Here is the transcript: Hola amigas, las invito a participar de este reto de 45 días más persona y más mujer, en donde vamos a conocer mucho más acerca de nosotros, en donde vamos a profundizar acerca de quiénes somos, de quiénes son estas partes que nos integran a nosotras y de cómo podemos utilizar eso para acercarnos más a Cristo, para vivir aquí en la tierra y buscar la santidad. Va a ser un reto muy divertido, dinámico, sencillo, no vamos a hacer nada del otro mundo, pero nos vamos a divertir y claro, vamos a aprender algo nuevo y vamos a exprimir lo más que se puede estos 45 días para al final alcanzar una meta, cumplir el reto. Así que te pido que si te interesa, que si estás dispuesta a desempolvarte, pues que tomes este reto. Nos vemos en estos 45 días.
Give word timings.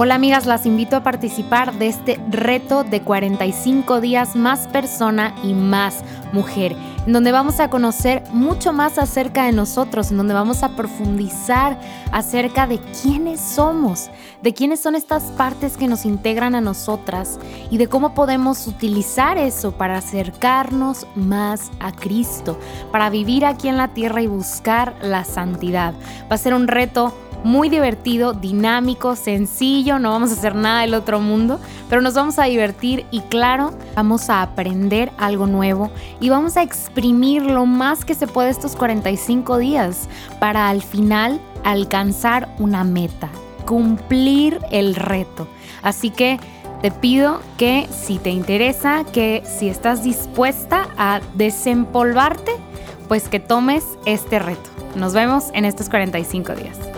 Hola 0.00 0.14
amigas, 0.14 0.46
las 0.46 0.64
invito 0.64 0.94
a 0.94 1.02
participar 1.02 1.74
de 1.74 1.88
este 1.88 2.20
reto 2.30 2.84
de 2.84 3.02
45 3.02 4.00
días 4.00 4.36
más 4.36 4.68
persona 4.68 5.34
y 5.42 5.54
más 5.54 6.04
mujer, 6.32 6.76
en 7.04 7.12
donde 7.12 7.32
vamos 7.32 7.58
a 7.58 7.68
conocer 7.68 8.22
mucho 8.30 8.72
más 8.72 8.96
acerca 8.96 9.46
de 9.46 9.52
nosotros, 9.52 10.12
en 10.12 10.18
donde 10.18 10.34
vamos 10.34 10.62
a 10.62 10.76
profundizar 10.76 11.80
acerca 12.12 12.68
de 12.68 12.78
quiénes 13.02 13.40
somos, 13.40 14.08
de 14.40 14.54
quiénes 14.54 14.78
son 14.78 14.94
estas 14.94 15.24
partes 15.32 15.76
que 15.76 15.88
nos 15.88 16.04
integran 16.04 16.54
a 16.54 16.60
nosotras 16.60 17.40
y 17.68 17.76
de 17.76 17.88
cómo 17.88 18.14
podemos 18.14 18.68
utilizar 18.68 19.36
eso 19.36 19.72
para 19.72 19.96
acercarnos 19.96 21.08
más 21.16 21.72
a 21.80 21.90
Cristo, 21.90 22.56
para 22.92 23.10
vivir 23.10 23.44
aquí 23.44 23.66
en 23.66 23.76
la 23.76 23.88
tierra 23.88 24.22
y 24.22 24.28
buscar 24.28 24.94
la 25.02 25.24
santidad. 25.24 25.92
Va 26.30 26.36
a 26.36 26.38
ser 26.38 26.54
un 26.54 26.68
reto 26.68 27.12
muy 27.44 27.68
divertido, 27.68 28.32
dinámico, 28.32 29.16
sencillo, 29.16 29.98
no 29.98 30.10
vamos 30.10 30.30
a 30.30 30.34
hacer 30.34 30.54
nada 30.54 30.82
del 30.82 30.94
otro 30.94 31.20
mundo, 31.20 31.60
pero 31.88 32.00
nos 32.00 32.14
vamos 32.14 32.38
a 32.38 32.44
divertir 32.44 33.06
y 33.10 33.20
claro, 33.20 33.72
vamos 33.94 34.28
a 34.30 34.42
aprender 34.42 35.12
algo 35.18 35.46
nuevo 35.46 35.90
y 36.20 36.28
vamos 36.28 36.56
a 36.56 36.62
exprimir 36.62 37.42
lo 37.42 37.66
más 37.66 38.04
que 38.04 38.14
se 38.14 38.26
puede 38.26 38.50
estos 38.50 38.76
45 38.76 39.58
días 39.58 40.08
para 40.40 40.68
al 40.68 40.82
final 40.82 41.40
alcanzar 41.64 42.54
una 42.58 42.84
meta, 42.84 43.28
cumplir 43.66 44.60
el 44.70 44.94
reto. 44.94 45.48
Así 45.82 46.10
que 46.10 46.38
te 46.82 46.90
pido 46.90 47.40
que 47.56 47.88
si 47.90 48.18
te 48.18 48.30
interesa, 48.30 49.04
que 49.12 49.42
si 49.46 49.68
estás 49.68 50.02
dispuesta 50.02 50.88
a 50.96 51.20
desempolvarte, 51.34 52.52
pues 53.08 53.28
que 53.28 53.40
tomes 53.40 53.84
este 54.04 54.38
reto. 54.38 54.70
Nos 54.94 55.14
vemos 55.14 55.46
en 55.54 55.64
estos 55.64 55.88
45 55.88 56.54
días. 56.54 56.97